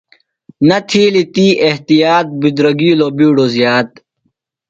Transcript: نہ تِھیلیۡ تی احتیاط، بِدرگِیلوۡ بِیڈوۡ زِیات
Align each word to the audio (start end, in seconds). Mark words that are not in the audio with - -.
نہ 0.67 0.77
تِھیلیۡ 0.87 1.29
تی 1.33 1.47
احتیاط، 1.67 2.27
بِدرگِیلوۡ 2.39 3.13
بِیڈوۡ 3.17 3.49
زِیات 3.55 3.89